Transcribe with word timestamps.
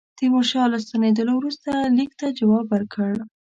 تیمورشاه 0.17 0.67
له 0.73 0.77
ستنېدلو 0.85 1.33
وروسته 1.37 1.71
لیک 1.97 2.11
ته 2.19 2.27
جواب 2.39 2.65
ورکړ. 2.69 3.11